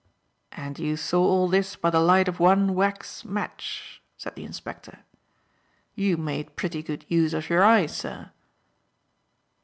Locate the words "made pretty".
6.17-6.81